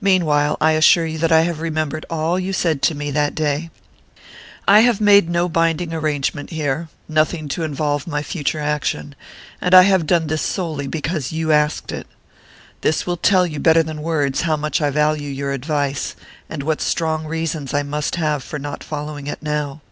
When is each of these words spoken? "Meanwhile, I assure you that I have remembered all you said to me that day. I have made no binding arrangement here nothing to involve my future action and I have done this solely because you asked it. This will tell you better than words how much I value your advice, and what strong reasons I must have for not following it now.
"Meanwhile, 0.00 0.56
I 0.58 0.70
assure 0.70 1.04
you 1.04 1.18
that 1.18 1.30
I 1.30 1.42
have 1.42 1.60
remembered 1.60 2.06
all 2.08 2.38
you 2.38 2.50
said 2.50 2.80
to 2.80 2.94
me 2.94 3.10
that 3.10 3.34
day. 3.34 3.68
I 4.66 4.80
have 4.80 5.02
made 5.02 5.28
no 5.28 5.50
binding 5.50 5.92
arrangement 5.92 6.48
here 6.48 6.88
nothing 7.10 7.46
to 7.48 7.62
involve 7.62 8.06
my 8.06 8.22
future 8.22 8.58
action 8.58 9.14
and 9.60 9.74
I 9.74 9.82
have 9.82 10.06
done 10.06 10.28
this 10.28 10.40
solely 10.40 10.86
because 10.86 11.30
you 11.32 11.52
asked 11.52 11.92
it. 11.92 12.06
This 12.80 13.06
will 13.06 13.18
tell 13.18 13.46
you 13.46 13.60
better 13.60 13.82
than 13.82 14.00
words 14.00 14.40
how 14.48 14.56
much 14.56 14.80
I 14.80 14.88
value 14.88 15.28
your 15.28 15.52
advice, 15.52 16.16
and 16.48 16.62
what 16.62 16.80
strong 16.80 17.26
reasons 17.26 17.74
I 17.74 17.82
must 17.82 18.16
have 18.16 18.42
for 18.42 18.58
not 18.58 18.82
following 18.82 19.26
it 19.26 19.42
now. 19.42 19.82